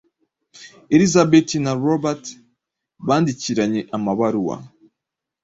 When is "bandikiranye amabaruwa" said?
3.07-4.55